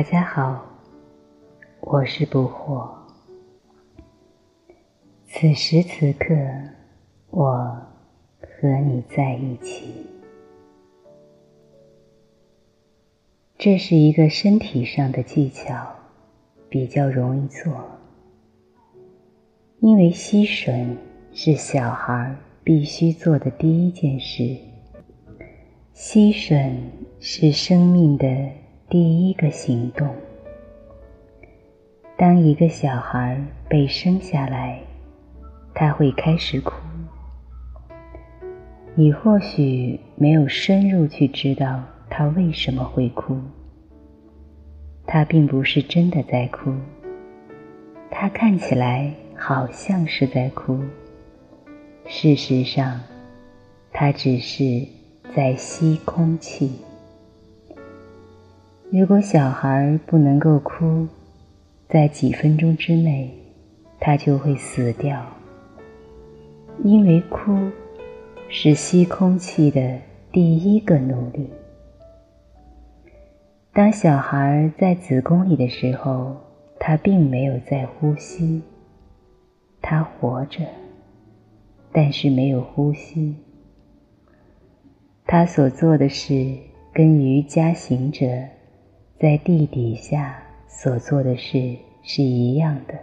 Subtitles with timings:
[0.00, 0.64] 大家好，
[1.82, 2.88] 我是不惑。
[5.28, 6.34] 此时此刻，
[7.28, 7.78] 我
[8.40, 10.06] 和你在一起。
[13.58, 15.94] 这是一个身体上的技巧，
[16.70, 17.70] 比较容易做，
[19.80, 20.96] 因为吸吮
[21.34, 24.56] 是小孩必须做的第一件事。
[25.92, 26.74] 吸吮
[27.20, 28.26] 是生命的
[28.90, 30.12] 第一个行动。
[32.18, 34.80] 当一个小孩被生下来，
[35.72, 36.74] 他会开始哭。
[38.96, 43.38] 你或许没有深入去知道他为什么会哭。
[45.06, 46.72] 他并不是真的在哭，
[48.10, 50.80] 他看起来好像是在哭。
[52.06, 53.00] 事实上，
[53.92, 54.84] 他只是。
[55.36, 56.72] 在吸空气。
[58.92, 61.06] 如果小孩不能够哭，
[61.88, 63.32] 在几分钟之内，
[64.00, 65.24] 他就会死掉。
[66.82, 67.70] 因为哭
[68.48, 69.96] 是吸空气的
[70.32, 71.48] 第一个努力。
[73.72, 76.36] 当小孩在子宫里的时候，
[76.80, 78.60] 他并没有在呼吸，
[79.80, 80.64] 他活着，
[81.92, 83.36] 但是没有呼吸。
[85.26, 86.56] 他所做的事
[86.92, 88.26] 跟瑜伽行者
[89.20, 90.34] 在地底下
[90.66, 92.94] 所做的事是一样的，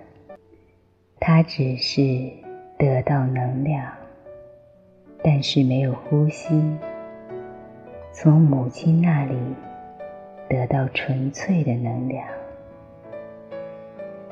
[1.19, 2.31] 他只是
[2.75, 3.85] 得到能量，
[5.23, 6.59] 但是没有呼吸，
[8.11, 9.37] 从母亲那里
[10.49, 12.27] 得到纯粹的能量。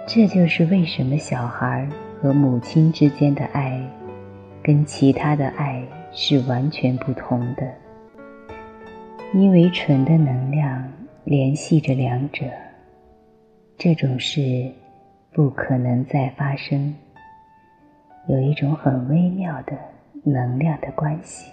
[0.08, 1.88] 这就是为什么小孩
[2.20, 3.80] 和母亲之间的爱
[4.64, 7.71] 跟其他的爱是完全不同的。
[9.36, 10.92] 因为纯的能量
[11.25, 12.45] 联系着两者，
[13.80, 14.71] 这种事
[15.31, 16.93] 不可能再发生。
[18.27, 19.75] 有一种很微妙的
[20.23, 21.49] 能量的关系。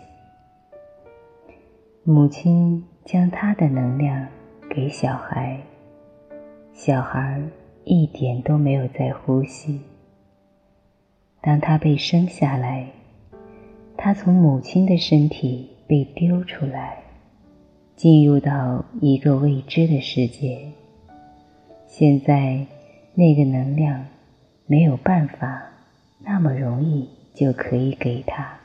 [2.05, 4.29] 母亲将她的能量
[4.69, 5.59] 给小孩，
[6.75, 7.41] 小孩
[7.85, 9.81] 一点都没有在呼吸。
[11.41, 12.87] 当他被生下来，
[13.97, 17.02] 他从母亲的身体被丢出来。
[17.97, 20.73] 进入到一个未知的世界。
[21.87, 22.67] 现在，
[23.15, 24.07] 那个能量
[24.67, 25.63] 没有办法
[26.21, 28.59] 那么容易就可以给他，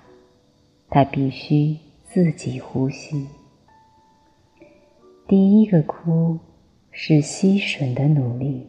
[0.90, 3.28] 他必须自己呼吸。
[5.28, 6.40] 第一个哭
[6.90, 8.66] 是吸吮的努力，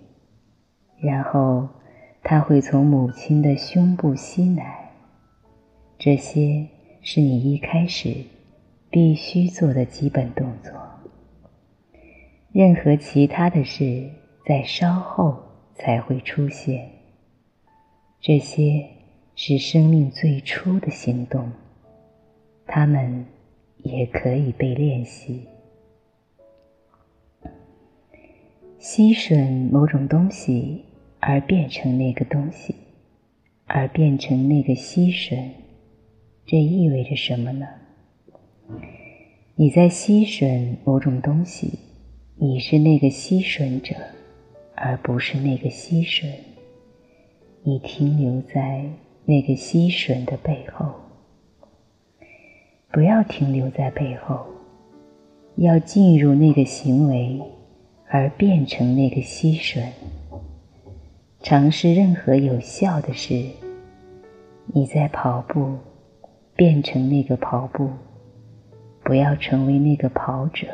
[1.01, 1.69] 然后
[2.23, 4.91] 他会从母亲的胸部吸奶，
[5.99, 6.67] 这些
[7.01, 8.13] 是你一开始。
[8.91, 10.73] 必须做的基本动作，
[12.53, 14.09] 任何其他的事
[14.47, 15.37] 在稍后
[15.75, 16.91] 才会出现。
[18.21, 18.89] 这些
[19.37, 21.53] 是生命最初的行动，
[22.67, 23.27] 它们
[23.79, 25.47] 也可以被练习。
[28.79, 30.85] 吸吮某种东西
[31.21, 32.75] 而变成那个东西，
[33.67, 35.51] 而变成那个吸吮，
[36.47, 37.67] 这意味着什么呢？
[39.57, 41.79] 你在吸吮某种东西，
[42.37, 43.95] 你是那个吸吮者，
[44.75, 46.27] 而不是那个吸吮。
[47.63, 48.85] 你停留在
[49.25, 50.95] 那个吸吮的背后，
[52.93, 54.47] 不要停留在背后，
[55.57, 57.41] 要进入那个行为，
[58.09, 59.89] 而变成那个吸吮。
[61.41, 63.45] 尝试任何有效的事。
[64.67, 65.77] 你在跑步，
[66.55, 67.91] 变成那个跑步。
[69.09, 70.67] 不要成为那个跑者，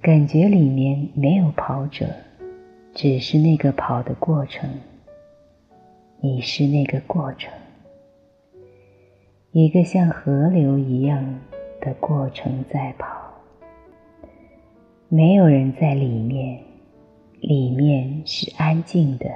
[0.00, 2.06] 感觉里面没有跑者，
[2.94, 4.70] 只是那个跑的过程。
[6.22, 7.52] 你是那个过程，
[9.52, 11.38] 一个像河流一样
[11.82, 13.30] 的过程在跑。
[15.10, 16.62] 没有人在里面，
[17.42, 19.26] 里面是安静的，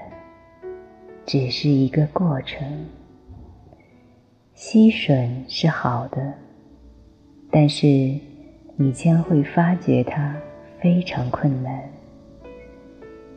[1.27, 2.87] 只是一个过程。
[4.55, 6.48] 吸吮是好的。
[7.51, 7.87] 但是，
[8.77, 10.37] 你将会发觉它
[10.81, 11.83] 非常困难，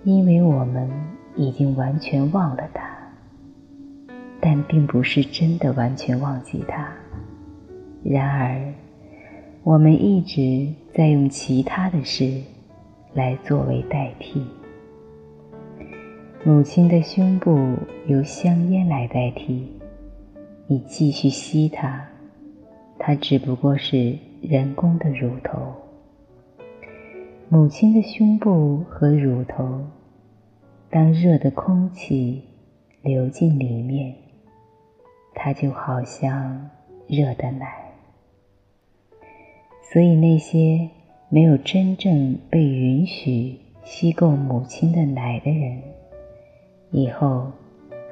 [0.04, 0.90] 因为我们
[1.36, 2.84] 已经完全忘了它，
[4.42, 6.92] 但并不是真的完全忘记它。
[8.04, 8.74] 然而，
[9.63, 12.42] 我们一直在用其他的事
[13.13, 14.46] 来作为代替。
[16.44, 17.78] 母亲的胸部
[18.08, 19.72] 由香烟来代替，
[20.68, 22.11] 你继续吸它。
[23.03, 25.74] 它只不过是人工的乳头。
[27.50, 29.81] 母亲的胸部和乳头，
[30.92, 32.44] 当热的空气
[33.01, 34.13] 流进里面，
[35.33, 36.69] 它就好像
[37.07, 37.92] 热的奶。
[39.81, 40.88] 所以那些
[41.27, 45.81] 没有真正被允许吸够母亲的奶的人，
[46.92, 47.51] 以后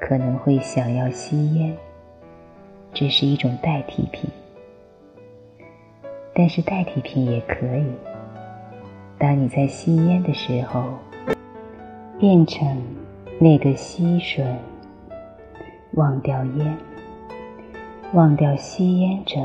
[0.00, 1.76] 可能会想要吸烟，
[2.92, 4.28] 这是一种代替品。
[6.34, 7.84] 但是代替品也可以。
[9.18, 10.82] 当你在吸烟的时候，
[12.18, 12.82] 变成
[13.38, 14.56] 那个吸吮，
[15.92, 16.78] 忘掉烟，
[18.14, 19.38] 忘掉吸烟者，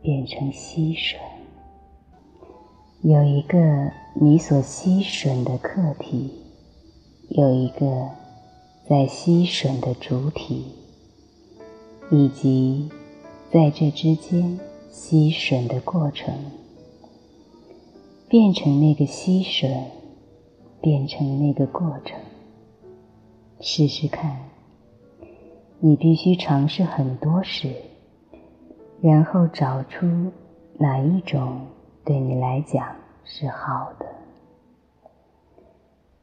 [0.00, 1.16] 变成吸吮。
[3.02, 3.58] 有一个
[4.14, 6.32] 你所吸吮的客体，
[7.28, 8.08] 有一个
[8.88, 10.72] 在吸吮的主体，
[12.10, 12.88] 以及
[13.52, 14.58] 在这之间
[14.96, 16.32] 吸吮的过程。
[18.28, 19.76] 变成那个吸吮，
[20.80, 22.16] 变成那个过程。
[23.58, 24.38] 试试看，
[25.80, 27.74] 你必须尝试很多事，
[29.02, 30.06] 然后找出
[30.78, 31.66] 哪一种
[32.04, 32.94] 对你来讲
[33.24, 34.06] 是好的。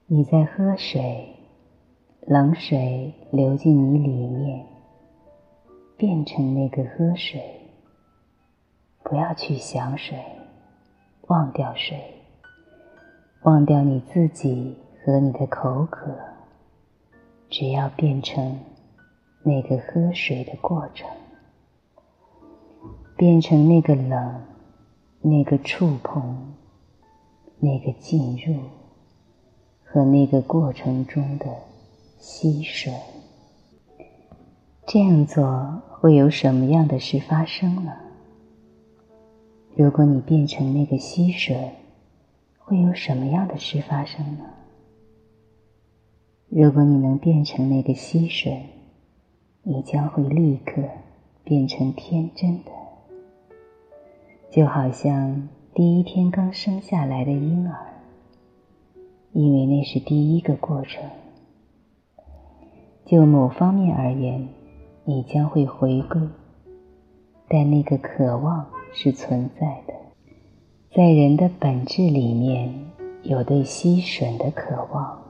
[0.08, 1.28] 你在喝水，
[2.22, 4.66] 冷水流进你里面，
[5.98, 7.61] 变成那个喝水。
[9.12, 10.18] 不要去想水。
[11.28, 12.00] 忘掉水，
[13.44, 16.10] 忘掉你自己和你的口渴，
[17.50, 18.58] 只要变成
[19.44, 21.10] 那个喝水的过程，
[23.18, 24.42] 变成那个冷，
[25.20, 26.54] 那个触碰，
[27.60, 28.62] 那个进入
[29.84, 31.48] 和那个过程中的
[32.18, 32.94] 吸水。
[34.88, 37.92] 这样做会有什么样的事发生呢？
[39.74, 41.72] 如果你变成那个溪水，
[42.60, 44.44] 会有什么样的事发生呢？
[46.50, 48.64] 如果你能变成那个溪水，
[49.64, 50.84] 你将会立刻
[51.46, 52.72] 变成天真的，
[54.50, 57.78] 就好像第一天刚生下来的婴儿，
[59.32, 61.02] 因为那是第一个过程。
[63.06, 64.50] 就某方面而言，
[65.06, 66.22] 你将会回归，
[67.48, 68.68] 但那个渴望。
[68.94, 69.94] 是存在的，
[70.94, 72.92] 在人的本质里面
[73.24, 75.22] 有对吸吮的渴望。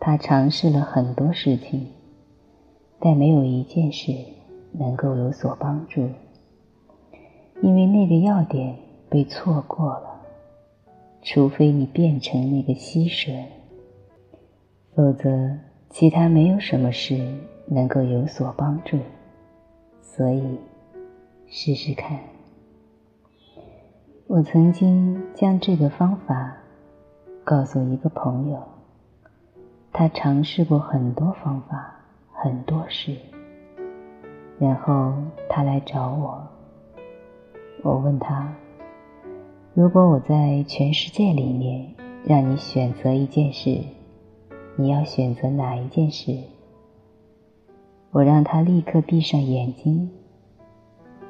[0.00, 1.86] 他尝试了很多事情，
[2.98, 4.12] 但没有一件事
[4.72, 6.08] 能够有所帮助，
[7.62, 8.76] 因为那个要点
[9.08, 10.20] 被错过了。
[11.22, 13.44] 除非你变成那个吸吮，
[14.94, 15.56] 否则
[15.90, 17.16] 其他没有什么事
[17.66, 18.98] 能够有所帮助。
[20.02, 20.42] 所以。
[21.48, 22.18] 试试看。
[24.26, 26.56] 我曾经将这个方法
[27.44, 28.60] 告诉一个朋友，
[29.92, 31.94] 他尝试过很多方法，
[32.32, 33.16] 很多事，
[34.58, 35.14] 然后
[35.48, 36.46] 他来找我。
[37.84, 38.52] 我问他
[39.74, 41.94] ：“如果我在全世界里面
[42.24, 43.80] 让你选择一件事，
[44.74, 46.36] 你要选择哪一件事？”
[48.10, 50.10] 我让他立刻闭上眼睛。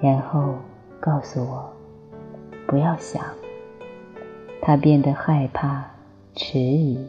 [0.00, 0.55] 然后
[1.00, 1.73] 告诉我，
[2.67, 3.25] 不要想。
[4.62, 5.85] 他变得害怕、
[6.35, 7.07] 迟疑。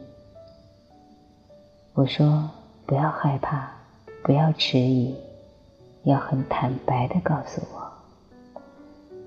[1.94, 2.50] 我说
[2.86, 3.72] ：“不要害怕，
[4.24, 5.16] 不要迟疑，
[6.04, 7.92] 要很坦白的告诉我。”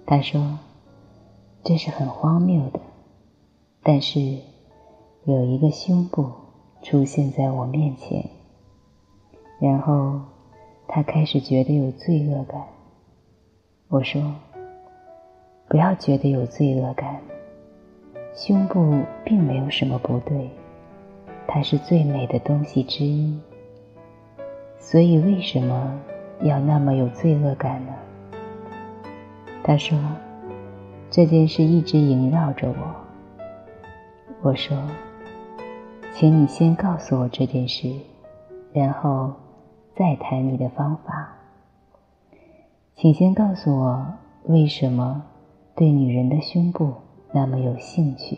[0.07, 0.59] 他说
[1.65, 2.79] ：“这是很荒谬的，
[3.83, 4.21] 但是
[5.25, 6.31] 有一个胸部
[6.83, 8.31] 出现在我面前，
[9.61, 10.21] 然后
[10.87, 12.65] 他开始觉得有罪恶感。”
[13.91, 14.23] 我说
[15.67, 17.21] ：“不要觉得有罪恶感，
[18.33, 20.49] 胸部并没有什么不对，
[21.49, 23.37] 它是最美的东西之一。
[24.79, 26.01] 所以为什么
[26.43, 27.93] 要那么有罪恶感呢？”
[29.65, 29.99] 他说
[31.11, 32.95] ：“这件事一直萦绕着我。”
[34.41, 34.77] 我说
[36.15, 37.93] ：“请你先告诉我这件事，
[38.73, 39.33] 然后
[39.97, 41.35] 再谈你的方法。”
[43.01, 44.13] 请先告诉我，
[44.45, 45.25] 为什么
[45.75, 46.93] 对女人的胸部
[47.33, 48.37] 那么有兴趣？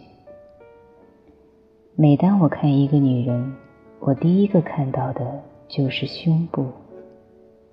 [1.97, 3.55] 每当我看一个女人，
[3.99, 6.69] 我第一个看到的就是胸部，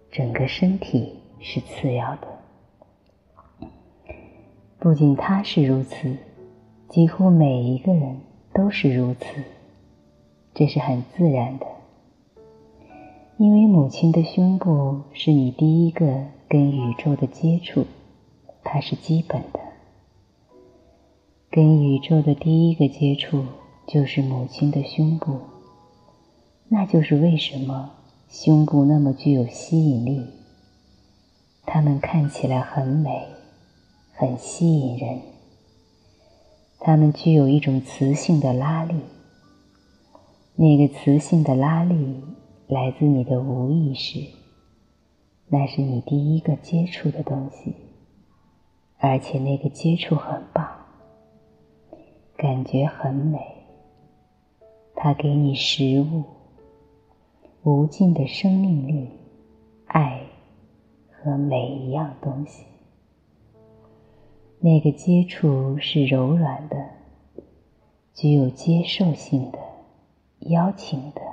[0.09, 2.27] 整个身体是次要的。
[4.79, 6.17] 不仅她是如此，
[6.87, 8.19] 几乎每一个人
[8.51, 9.43] 都是如此，
[10.55, 11.67] 这是很自然的，
[13.39, 16.25] 因为母亲的胸部是你第一个。
[16.49, 17.85] 跟宇宙的接触，
[18.63, 19.59] 它是基本的。
[21.51, 23.45] 跟宇宙的第一个接触
[23.87, 25.41] 就是母亲的胸部，
[26.69, 27.91] 那就是为什么
[28.27, 30.25] 胸部那么具有吸引力。
[31.67, 33.27] 它们看起来很美，
[34.15, 35.21] 很吸引人。
[36.79, 38.95] 它们具有一种磁性的拉力，
[40.55, 42.23] 那个磁性的拉力
[42.69, 44.27] 来自你的无意识，
[45.47, 47.73] 那是你第一个接触的东西，
[48.99, 50.69] 而且那个接触很棒。
[52.37, 53.39] 感觉很美，
[54.93, 56.23] 它给你食物、
[57.63, 59.09] 无尽的生命力、
[59.87, 60.21] 爱
[61.09, 62.67] 和每一样东西。
[64.59, 66.77] 那个接触是柔软的，
[68.13, 69.57] 具有接受性的、
[70.41, 71.28] 邀请的。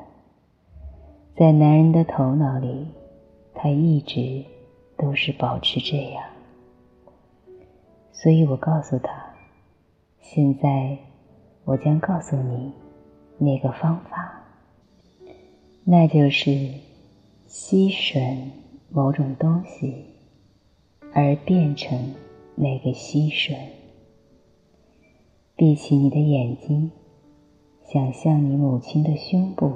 [1.39, 2.87] 在男人的头脑里，
[3.55, 4.43] 他一直
[4.97, 6.25] 都是保持这样。
[8.11, 9.35] 所以我告诉他。
[10.19, 10.97] 现在，
[11.65, 12.73] 我将告诉你
[13.37, 14.47] 那个方法，
[15.85, 16.51] 那就是
[17.47, 18.39] 吸吮
[18.89, 20.07] 某种东西，
[21.13, 22.15] 而变成
[22.55, 23.55] 那个吸吮。
[25.55, 26.91] 闭起你的眼睛，
[27.85, 29.73] 想象你母亲的胸部，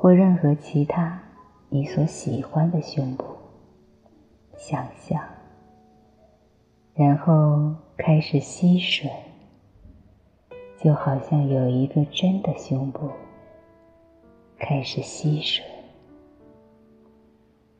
[0.00, 1.20] 或任何其他
[1.68, 3.24] 你所喜欢的胸部，
[4.56, 5.20] 想象，
[6.94, 9.10] 然后开始吸吮。
[10.76, 13.10] 就好像有一个真的胸部
[14.56, 15.62] 开始吸吮，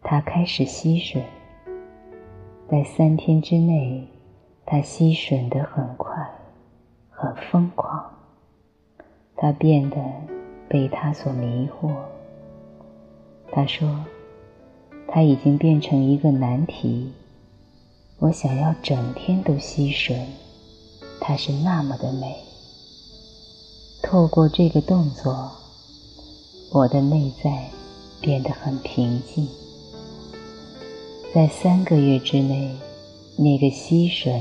[0.02, 1.22] 它开始吸吮，
[2.68, 4.08] 在三天之内，
[4.66, 6.28] 它吸吮得很快，
[7.10, 8.12] 很疯狂。
[9.36, 9.96] 它变得
[10.68, 11.94] 被它所迷惑。
[13.50, 14.04] 他说
[15.08, 17.12] ：“他已经变成一个难题。
[18.18, 20.14] 我想要整天都吸吮，
[21.20, 22.36] 它是那么的美。”
[24.02, 25.50] 透过这个动作，
[26.72, 27.68] 我的内在
[28.20, 29.48] 变得很平静。
[31.34, 32.74] 在三个月之内，
[33.36, 34.40] 那个吸吮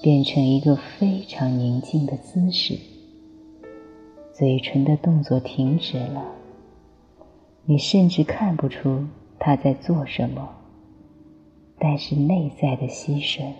[0.00, 2.78] 变成一个非常宁静的姿势，
[4.36, 6.24] 嘴唇的动作停止了，
[7.66, 9.06] 你甚至看不出
[9.38, 10.48] 他在做什么，
[11.78, 13.52] 但是内在的吸吮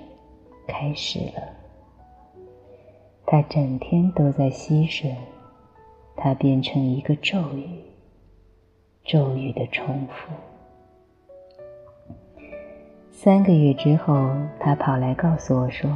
[0.66, 1.43] 开始了。
[3.25, 5.14] 他整天都在吸吮，
[6.16, 7.69] 它变成一个咒语，
[9.04, 10.33] 咒语的重复。
[13.12, 14.28] 三个月之后，
[14.59, 15.88] 他跑来告诉我说，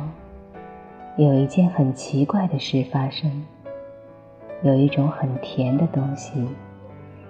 [1.17, 3.45] 有一件很奇怪的事发生，
[4.63, 6.47] 有一种很甜的东西，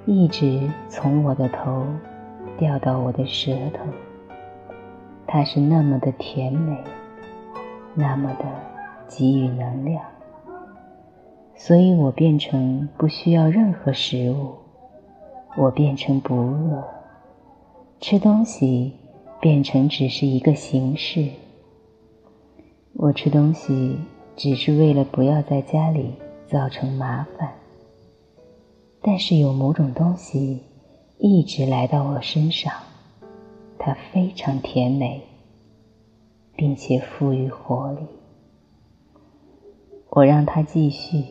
[0.06, 1.84] 一直从我的头
[2.56, 3.84] 掉到我的舌头，
[5.26, 6.76] 它是那么的甜美，
[7.94, 8.44] 那么的。
[9.10, 10.04] 给予能量，
[11.54, 14.52] 所以我变成不需要任何食物，
[15.56, 16.84] 我变成不饿，
[18.00, 18.92] 吃东西
[19.40, 21.26] 变成只是一个形式。
[22.92, 23.98] 我吃东西
[24.36, 26.12] 只是为了不要在家里
[26.48, 27.52] 造成麻烦，
[29.02, 30.62] 但是有某种东西
[31.18, 32.72] 一直来到我身上，
[33.78, 35.20] 它非常甜美，
[36.56, 38.06] 并且富于活力。
[40.08, 41.22] 我让它继续。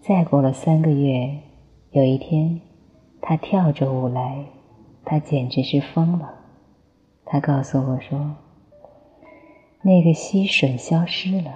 [0.00, 1.38] 再过了三个月，
[1.90, 2.60] 有一天，
[3.20, 4.46] 它跳着舞来，
[5.04, 6.32] 它简直是疯了。
[7.24, 8.36] 它告诉我说
[9.82, 11.52] ：“那个吸吮消失了，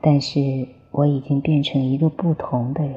[0.00, 2.96] 但是我已经变成一个不同的人。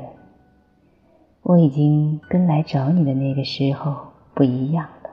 [1.42, 5.10] 我已经跟来找你的那个时候不一样了。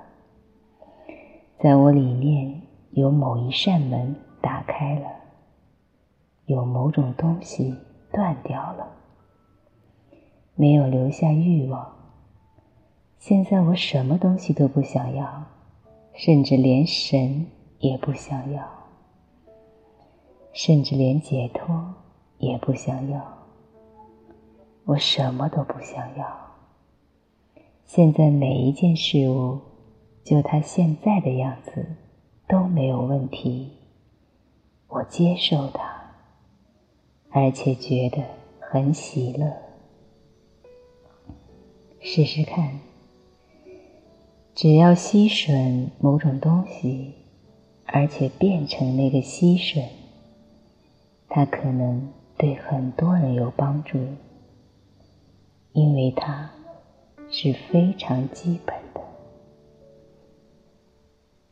[1.59, 5.07] 在我里面有某一扇门打开了。”
[6.47, 7.75] 有某种东西
[8.13, 8.87] 断掉了，
[10.55, 11.93] 没有留下欲望。
[13.19, 15.43] 现在我什么东西都不想要，
[16.15, 17.47] 甚至连神
[17.81, 18.63] 也不想要，
[20.53, 21.95] 甚至连解脱
[22.39, 23.21] 也不想要。
[24.85, 26.27] 我什么都不想要。
[27.85, 29.61] 现在每一件事物，
[30.25, 31.87] 就它现在的样子，
[32.49, 33.73] 都没有问题。
[34.89, 35.95] 我接受它。
[37.31, 38.23] 而且觉得
[38.61, 39.53] 很喜乐。
[42.01, 42.81] 试试看，
[44.55, 47.13] 只要吸吮某种东西，
[47.85, 49.85] 而且变成那个吸吮，
[51.29, 53.99] 它可能对很多人有帮助，
[55.73, 56.51] 因为它
[57.31, 58.86] 是非常基本。